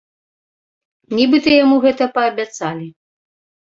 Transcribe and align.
Нібыта 1.19 1.49
яму 1.63 1.79
гэта 1.87 2.03
паабяцалі. 2.19 2.87